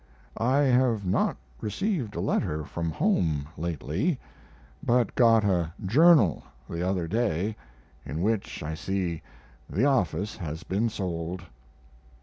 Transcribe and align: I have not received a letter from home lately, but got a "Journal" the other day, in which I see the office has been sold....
I 0.35 0.61
have 0.61 1.05
not 1.05 1.37
received 1.61 2.15
a 2.15 2.21
letter 2.21 2.63
from 2.65 2.89
home 2.89 3.45
lately, 3.55 4.17
but 4.81 5.13
got 5.13 5.43
a 5.45 5.73
"Journal" 5.85 6.41
the 6.67 6.81
other 6.81 7.07
day, 7.07 7.55
in 8.03 8.23
which 8.23 8.63
I 8.63 8.73
see 8.73 9.21
the 9.69 9.85
office 9.85 10.37
has 10.37 10.63
been 10.63 10.89
sold.... 10.89 11.43